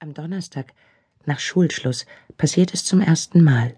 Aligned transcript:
Am 0.00 0.14
Donnerstag, 0.14 0.74
nach 1.26 1.40
Schulschluss, 1.40 2.06
passiert 2.36 2.72
es 2.72 2.84
zum 2.84 3.00
ersten 3.00 3.42
Mal. 3.42 3.74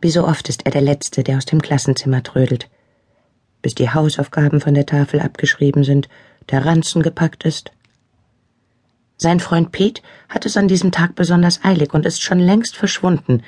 Wie 0.00 0.10
so 0.10 0.24
oft 0.24 0.48
ist 0.48 0.66
er 0.66 0.70
der 0.70 0.82
Letzte, 0.82 1.24
der 1.24 1.36
aus 1.36 1.46
dem 1.46 1.60
Klassenzimmer 1.60 2.22
trödelt. 2.22 2.70
Bis 3.60 3.74
die 3.74 3.90
Hausaufgaben 3.90 4.60
von 4.60 4.72
der 4.72 4.86
Tafel 4.86 5.18
abgeschrieben 5.18 5.82
sind, 5.82 6.08
der 6.48 6.64
Ranzen 6.64 7.02
gepackt 7.02 7.44
ist. 7.44 7.72
Sein 9.16 9.40
Freund 9.40 9.72
Pete 9.72 10.00
hat 10.28 10.46
es 10.46 10.56
an 10.56 10.68
diesem 10.68 10.92
Tag 10.92 11.16
besonders 11.16 11.64
eilig 11.64 11.92
und 11.92 12.06
ist 12.06 12.22
schon 12.22 12.38
längst 12.38 12.76
verschwunden, 12.76 13.42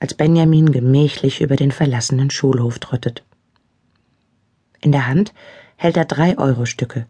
als 0.00 0.14
Benjamin 0.14 0.72
gemächlich 0.72 1.42
über 1.42 1.54
den 1.54 1.70
verlassenen 1.70 2.30
Schulhof 2.30 2.80
trottet. 2.80 3.22
In 4.80 4.90
der 4.90 5.06
Hand 5.06 5.32
hält 5.76 5.96
er 5.96 6.06
drei 6.06 6.36
Euro-Stücke 6.38 7.06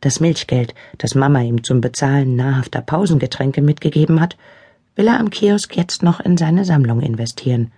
das 0.00 0.20
Milchgeld, 0.20 0.74
das 0.98 1.14
Mama 1.14 1.40
ihm 1.40 1.64
zum 1.64 1.80
Bezahlen 1.80 2.36
nahrhafter 2.36 2.80
Pausengetränke 2.80 3.62
mitgegeben 3.62 4.20
hat, 4.20 4.36
will 4.94 5.08
er 5.08 5.20
am 5.20 5.30
Kiosk 5.30 5.76
jetzt 5.76 6.02
noch 6.02 6.20
in 6.20 6.36
seine 6.36 6.64
Sammlung 6.64 7.00
investieren. 7.00 7.72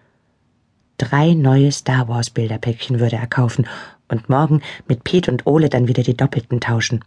Drei 0.98 1.34
neue 1.34 1.70
Star 1.70 2.08
Wars 2.08 2.30
Bilderpäckchen 2.30 2.98
würde 2.98 3.16
er 3.16 3.26
kaufen 3.26 3.66
und 4.08 4.28
morgen 4.28 4.62
mit 4.86 5.04
Pete 5.04 5.30
und 5.30 5.46
Ole 5.46 5.68
dann 5.68 5.86
wieder 5.86 6.02
die 6.02 6.16
doppelten 6.16 6.60
tauschen. 6.60 7.04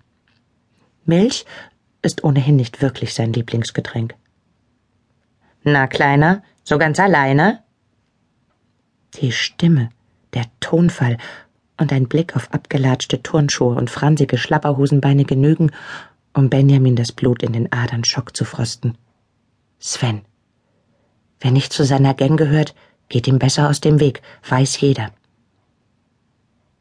Milch 1.05 1.46
ist 2.02 2.24
ohnehin 2.24 2.55
nicht 2.55 2.82
wirklich 2.82 3.14
sein 3.14 3.34
Lieblingsgetränk. 3.34 4.16
Na, 5.64 5.88
Kleiner, 5.88 6.41
so 6.64 6.78
ganz 6.78 7.00
alleine? 7.00 7.64
Die 9.16 9.32
Stimme, 9.32 9.90
der 10.34 10.46
Tonfall 10.60 11.18
und 11.81 11.91
ein 11.91 12.08
Blick 12.08 12.35
auf 12.35 12.53
abgelatschte 12.53 13.21
Turnschuhe 13.21 13.76
und 13.76 13.90
fransige 13.90 14.38
Schlapperhosenbeine 14.38 15.26
genügen, 15.26 15.71
um 16.34 16.49
Benjamin 16.49 16.95
das 16.95 17.12
Blut 17.12 17.44
in 17.44 17.52
den 17.52 17.73
Adern 17.73 18.04
Schock 18.04 18.38
zu 18.38 18.45
frosten. 18.45 18.98
Sven. 19.80 20.21
Wer 21.40 21.51
nicht 21.51 21.73
zu 21.73 21.84
seiner 21.84 22.13
Gang 22.13 22.38
gehört, 22.38 22.76
geht 23.10 23.27
ihm 23.27 23.40
besser 23.40 23.68
aus 23.68 23.82
dem 23.82 23.99
Weg, 23.99 24.21
weiß 24.48 24.79
jeder. 24.79 25.12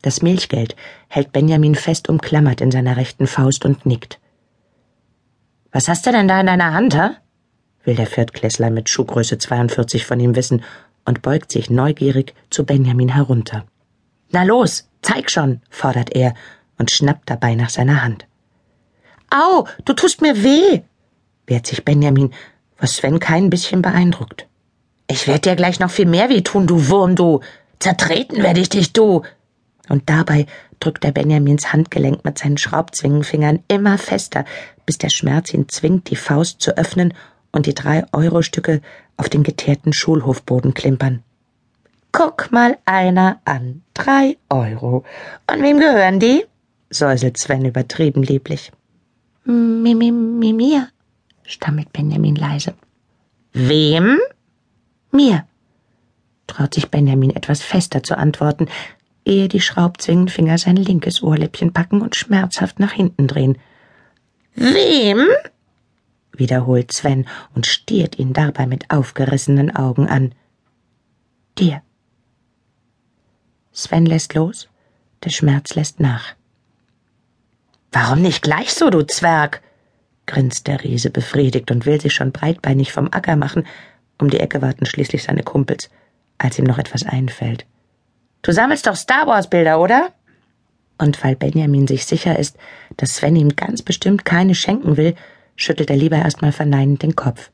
Das 0.02 0.22
Milchgeld 0.22 0.76
hält 1.08 1.32
Benjamin 1.32 1.74
fest 1.74 2.08
umklammert 2.08 2.60
in 2.60 2.70
seiner 2.70 2.96
rechten 2.96 3.26
Faust 3.26 3.64
und 3.64 3.84
nickt. 3.86 4.20
Was 5.72 5.88
hast 5.88 6.06
du 6.06 6.12
denn 6.12 6.28
da 6.28 6.40
in 6.40 6.46
deiner 6.46 6.72
Hand, 6.72 6.94
ha? 6.96 7.16
will 7.84 7.94
der 7.94 8.06
Viertklässler 8.06 8.70
mit 8.70 8.88
Schuhgröße 8.90 9.38
42 9.38 10.04
von 10.04 10.20
ihm 10.20 10.36
wissen 10.36 10.62
und 11.06 11.22
beugt 11.22 11.50
sich 11.50 11.70
neugierig 11.70 12.34
zu 12.50 12.64
Benjamin 12.64 13.08
herunter. 13.08 13.64
Na 14.30 14.42
los, 14.42 14.89
Zeig 15.02 15.30
schon, 15.30 15.60
fordert 15.70 16.14
er 16.14 16.34
und 16.78 16.90
schnappt 16.90 17.30
dabei 17.30 17.54
nach 17.54 17.70
seiner 17.70 18.02
Hand. 18.02 18.26
Au, 19.30 19.66
du 19.84 19.92
tust 19.92 20.22
mir 20.22 20.42
weh, 20.42 20.80
wehrt 21.46 21.66
sich 21.66 21.84
Benjamin, 21.84 22.32
was 22.78 22.96
Sven 22.96 23.18
kein 23.18 23.50
bisschen 23.50 23.82
beeindruckt. 23.82 24.46
Ich 25.06 25.26
werd 25.26 25.44
dir 25.44 25.56
gleich 25.56 25.80
noch 25.80 25.90
viel 25.90 26.06
mehr 26.06 26.28
weh 26.28 26.40
tun, 26.40 26.66
du 26.66 26.88
Wurm, 26.88 27.16
du. 27.16 27.40
Zertreten 27.78 28.42
werde 28.42 28.60
ich 28.60 28.68
dich, 28.68 28.92
du. 28.92 29.22
Und 29.88 30.08
dabei 30.08 30.46
drückt 30.78 31.04
er 31.04 31.12
Benjamins 31.12 31.72
Handgelenk 31.72 32.24
mit 32.24 32.38
seinen 32.38 32.58
Schraubzwingenfingern 32.58 33.64
immer 33.68 33.98
fester, 33.98 34.44
bis 34.86 34.98
der 34.98 35.10
Schmerz 35.10 35.52
ihn 35.52 35.68
zwingt, 35.68 36.10
die 36.10 36.16
Faust 36.16 36.60
zu 36.60 36.76
öffnen 36.76 37.14
und 37.52 37.66
die 37.66 37.74
drei 37.74 38.04
Euro-Stücke 38.12 38.80
auf 39.16 39.28
den 39.28 39.42
geteerten 39.42 39.92
Schulhofboden 39.92 40.74
klimpern. 40.74 41.22
Guck 42.12 42.50
mal 42.50 42.78
einer 42.84 43.40
an. 43.44 43.82
Drei 43.94 44.36
Euro. 44.48 45.04
Und 45.50 45.62
wem 45.62 45.78
gehören 45.78 46.20
die? 46.20 46.44
säuselt 46.90 47.38
Sven 47.38 47.64
übertrieben 47.64 48.22
lieblich. 48.22 48.72
Mi, 49.44 49.94
mi, 49.94 50.10
mi, 50.10 50.52
mir, 50.52 50.88
stammelt 51.44 51.92
Benjamin 51.92 52.34
leise. 52.34 52.74
Wem? 53.52 54.18
Mir, 55.12 55.46
traut 56.46 56.74
sich 56.74 56.90
Benjamin 56.90 57.30
etwas 57.30 57.62
fester 57.62 58.02
zu 58.02 58.18
antworten, 58.18 58.66
ehe 59.24 59.48
die 59.48 59.60
Schraubzwingenfinger 59.60 60.58
sein 60.58 60.76
linkes 60.76 61.22
Ohrläppchen 61.22 61.72
packen 61.72 62.02
und 62.02 62.16
schmerzhaft 62.16 62.80
nach 62.80 62.92
hinten 62.92 63.26
drehen. 63.26 63.58
Wem? 64.54 65.26
wiederholt 66.32 66.92
Sven 66.92 67.26
und 67.54 67.66
stiert 67.66 68.18
ihn 68.18 68.32
dabei 68.32 68.66
mit 68.66 68.90
aufgerissenen 68.90 69.74
Augen 69.74 70.08
an. 70.08 70.34
Dir. 71.58 71.82
Sven 73.72 74.06
lässt 74.06 74.34
los, 74.34 74.68
der 75.24 75.30
Schmerz 75.30 75.74
lässt 75.74 76.00
nach. 76.00 76.34
Warum 77.92 78.22
nicht 78.22 78.42
gleich 78.42 78.72
so, 78.72 78.90
du 78.90 79.02
Zwerg? 79.02 79.62
grinst 80.26 80.68
der 80.68 80.82
Riese 80.84 81.10
befriedigt 81.10 81.70
und 81.70 81.86
will 81.86 82.00
sich 82.00 82.14
schon 82.14 82.30
breitbeinig 82.30 82.92
vom 82.92 83.08
Acker 83.10 83.36
machen, 83.36 83.66
um 84.20 84.30
die 84.30 84.38
Ecke 84.38 84.62
warten 84.62 84.86
schließlich 84.86 85.24
seine 85.24 85.42
Kumpels, 85.42 85.90
als 86.38 86.58
ihm 86.58 86.64
noch 86.64 86.78
etwas 86.78 87.04
einfällt. 87.04 87.66
Du 88.42 88.52
sammelst 88.52 88.86
doch 88.86 88.96
Star 88.96 89.26
Wars 89.26 89.50
Bilder, 89.50 89.80
oder? 89.80 90.12
Und 90.98 91.22
weil 91.24 91.34
Benjamin 91.34 91.86
sich 91.86 92.06
sicher 92.06 92.38
ist, 92.38 92.56
dass 92.96 93.16
Sven 93.16 93.36
ihm 93.36 93.56
ganz 93.56 93.82
bestimmt 93.82 94.24
keine 94.24 94.54
schenken 94.54 94.96
will, 94.96 95.14
schüttelt 95.56 95.90
er 95.90 95.96
lieber 95.96 96.16
erstmal 96.16 96.52
verneinend 96.52 97.02
den 97.02 97.16
Kopf. 97.16 97.50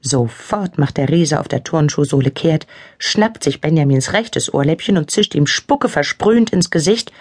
Sofort 0.00 0.78
macht 0.78 0.98
der 0.98 1.08
Riese 1.08 1.40
auf 1.40 1.48
der 1.48 1.64
Turnschuhsohle 1.64 2.30
kehrt, 2.30 2.66
schnappt 2.98 3.42
sich 3.42 3.60
Benjamins 3.60 4.12
rechtes 4.12 4.52
Ohrläppchen 4.52 4.98
und 4.98 5.10
zischt 5.10 5.34
ihm 5.34 5.46
Spucke 5.46 5.88
versprühend 5.88 6.50
ins 6.50 6.70
Gesicht. 6.70 7.12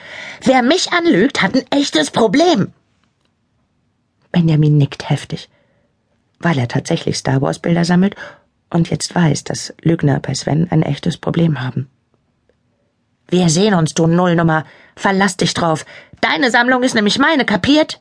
Wer 0.44 0.62
mich 0.62 0.92
anlügt, 0.92 1.42
hat 1.42 1.56
ein 1.56 1.66
echtes 1.72 2.12
Problem. 2.12 2.74
Benjamin 4.32 4.78
nickt 4.78 5.10
heftig, 5.10 5.50
weil 6.40 6.58
er 6.60 6.68
tatsächlich 6.68 7.18
Star 7.18 7.42
Wars 7.42 7.60
Bilder 7.60 7.86
sammelt 7.86 8.16
und 8.70 8.90
jetzt 8.90 9.16
weiß, 9.16 9.46
dass 9.46 9.74
Lügner 9.82 10.20
bei 10.20 10.34
Sven 10.34 10.68
ein 10.70 10.84
echtes 10.84 11.18
Problem 11.18 11.62
haben. 11.62 11.90
Wir 13.30 13.50
sehen 13.50 13.74
uns, 13.74 13.94
du 13.94 14.08
Nullnummer. 14.08 14.66
Verlass 14.96 15.38
dich 15.38 15.54
drauf. 15.54 15.86
Deine 16.22 16.52
Sammlung 16.52 16.84
ist 16.84 16.96
nämlich 16.96 17.18
meine, 17.18 17.46
kapiert? 17.46 18.00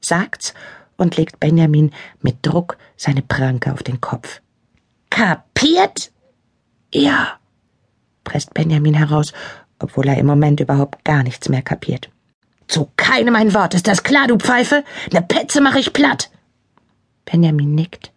sagt's 0.00 0.54
und 0.96 1.16
legt 1.16 1.40
Benjamin 1.40 1.92
mit 2.20 2.38
Druck 2.42 2.78
seine 2.96 3.22
Pranke 3.22 3.72
auf 3.72 3.82
den 3.82 4.00
Kopf. 4.00 4.40
Kapiert? 5.10 6.12
Ja, 6.92 7.38
presst 8.24 8.54
Benjamin 8.54 8.94
heraus, 8.94 9.32
obwohl 9.78 10.08
er 10.08 10.18
im 10.18 10.26
Moment 10.26 10.60
überhaupt 10.60 11.04
gar 11.04 11.22
nichts 11.22 11.48
mehr 11.48 11.62
kapiert. 11.62 12.10
Zu 12.68 12.90
keinem 12.96 13.36
ein 13.36 13.54
Wort, 13.54 13.74
ist 13.74 13.86
das 13.86 14.02
klar, 14.02 14.26
du 14.26 14.36
Pfeife? 14.36 14.84
Ne 15.12 15.22
Petze 15.22 15.60
mach 15.60 15.76
ich 15.76 15.92
platt. 15.92 16.30
Benjamin 17.24 17.74
nickt, 17.74 18.12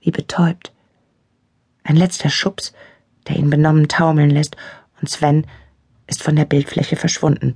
wie 0.00 0.10
betäubt. 0.10 0.72
Ein 1.82 1.96
letzter 1.96 2.30
Schubs, 2.30 2.72
der 3.28 3.36
ihn 3.36 3.50
benommen 3.50 3.88
taumeln 3.88 4.30
lässt, 4.30 4.56
und 5.00 5.08
Sven 5.08 5.46
ist 6.06 6.22
von 6.22 6.36
der 6.36 6.44
Bildfläche 6.44 6.96
verschwunden, 6.96 7.54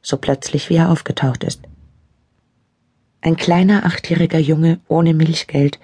so 0.00 0.16
plötzlich 0.16 0.70
wie 0.70 0.76
er 0.76 0.90
aufgetaucht 0.90 1.42
ist. 1.42 1.62
Ein 3.24 3.36
kleiner 3.36 3.86
achtjähriger 3.86 4.38
Junge 4.38 4.80
ohne 4.86 5.14
Milchgeld 5.14 5.78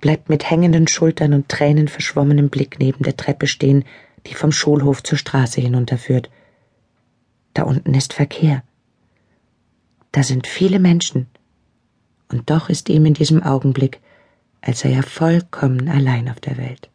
bleibt 0.00 0.28
mit 0.28 0.48
hängenden 0.48 0.86
Schultern 0.86 1.34
und 1.34 1.48
tränenverschwommenem 1.48 2.50
Blick 2.50 2.78
neben 2.78 3.02
der 3.02 3.16
Treppe 3.16 3.48
stehen, 3.48 3.84
die 4.28 4.34
vom 4.34 4.52
Schulhof 4.52 5.02
zur 5.02 5.18
Straße 5.18 5.60
hinunterführt. 5.60 6.30
Da 7.52 7.64
unten 7.64 7.94
ist 7.94 8.12
Verkehr. 8.12 8.62
Da 10.12 10.22
sind 10.22 10.46
viele 10.46 10.78
Menschen. 10.78 11.26
Und 12.30 12.48
doch 12.48 12.68
ist 12.68 12.88
ihm 12.88 13.06
in 13.06 13.14
diesem 13.14 13.42
Augenblick, 13.42 13.98
als 14.60 14.78
sei 14.80 14.92
er 14.92 15.02
vollkommen 15.02 15.88
allein 15.88 16.28
auf 16.28 16.38
der 16.38 16.58
Welt. 16.58 16.88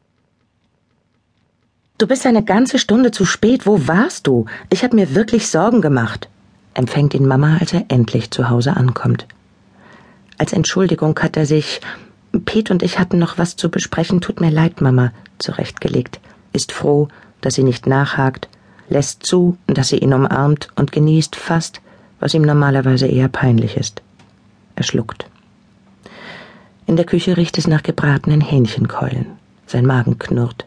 Du 1.98 2.08
bist 2.08 2.26
eine 2.26 2.46
ganze 2.46 2.80
Stunde 2.80 3.12
zu 3.12 3.26
spät. 3.26 3.66
Wo 3.66 3.86
warst 3.90 4.28
du? 4.28 4.46
Ich 4.70 4.86
hab 4.86 4.94
mir 4.94 5.14
wirklich 5.14 5.50
Sorgen 5.50 5.82
gemacht, 5.82 6.30
empfängt 6.74 7.14
ihn 7.14 7.28
Mama, 7.28 7.58
als 7.60 7.74
er 7.74 7.84
endlich 7.90 8.32
zu 8.32 8.50
Hause 8.50 8.78
ankommt. 8.78 9.28
Als 10.40 10.54
Entschuldigung 10.54 11.20
hat 11.20 11.36
er 11.36 11.46
sich 11.46 11.82
Pete 12.46 12.72
und 12.72 12.82
ich 12.82 12.98
hatten 12.98 13.20
noch 13.20 13.38
was 13.38 13.58
zu 13.58 13.70
besprechen, 13.70 14.22
tut 14.22 14.40
mir 14.40 14.50
leid, 14.50 14.80
Mama, 14.80 15.12
zurechtgelegt, 15.38 16.22
ist 16.54 16.72
froh, 16.72 17.10
dass 17.42 17.56
sie 17.56 17.64
nicht 17.64 17.88
nachhakt, 17.88 18.48
lässt 18.88 19.24
zu, 19.24 19.58
dass 19.68 19.90
sie 19.90 19.98
ihn 19.98 20.14
umarmt 20.14 20.70
und 20.76 20.94
genießt 20.94 21.36
fast, 21.36 21.82
was 22.22 22.34
ihm 22.34 22.44
normalerweise 22.44 23.06
eher 23.06 23.28
peinlich 23.28 23.76
ist. 23.76 24.02
Er 24.78 24.84
schluckt. 24.84 25.26
In 26.86 26.96
der 26.96 27.06
Küche 27.06 27.36
riecht 27.36 27.58
es 27.58 27.68
nach 27.68 27.84
gebratenen 27.84 28.40
Hähnchenkeulen. 28.42 29.26
Sein 29.68 29.86
Magen 29.86 30.20
knurrt. 30.20 30.66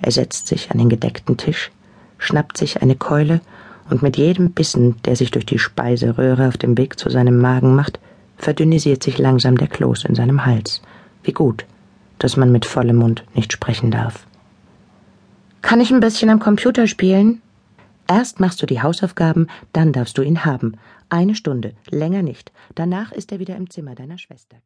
Er 0.00 0.12
setzt 0.12 0.46
sich 0.46 0.70
an 0.70 0.78
den 0.78 0.88
gedeckten 0.88 1.36
Tisch, 1.36 1.70
schnappt 2.16 2.56
sich 2.56 2.80
eine 2.80 2.96
Keule 2.96 3.42
und 3.90 4.02
mit 4.02 4.16
jedem 4.16 4.52
Bissen, 4.52 4.96
der 5.02 5.14
sich 5.14 5.30
durch 5.30 5.44
die 5.44 5.58
Speiseröhre 5.58 6.48
auf 6.48 6.56
dem 6.56 6.78
Weg 6.78 6.98
zu 6.98 7.10
seinem 7.10 7.38
Magen 7.38 7.74
macht, 7.74 8.00
verdünnisiert 8.38 9.02
sich 9.02 9.18
langsam 9.18 9.56
der 9.56 9.68
Kloß 9.68 10.04
in 10.04 10.14
seinem 10.14 10.46
Hals. 10.46 10.80
Wie 11.22 11.32
gut, 11.32 11.66
dass 12.18 12.36
man 12.36 12.50
mit 12.50 12.64
vollem 12.64 12.96
Mund 12.96 13.24
nicht 13.34 13.52
sprechen 13.52 13.90
darf. 13.90 14.26
Kann 15.62 15.80
ich 15.80 15.90
ein 15.90 16.00
bisschen 16.00 16.30
am 16.30 16.38
Computer 16.38 16.86
spielen? 16.86 17.42
Erst 18.06 18.40
machst 18.40 18.62
du 18.62 18.66
die 18.66 18.80
Hausaufgaben, 18.80 19.48
dann 19.72 19.92
darfst 19.92 20.16
du 20.16 20.22
ihn 20.22 20.46
haben. 20.46 20.78
Eine 21.10 21.34
Stunde, 21.34 21.74
länger 21.90 22.22
nicht. 22.22 22.52
Danach 22.74 23.12
ist 23.12 23.32
er 23.32 23.38
wieder 23.38 23.56
im 23.56 23.68
Zimmer 23.68 23.94
deiner 23.94 24.16
Schwester. 24.16 24.56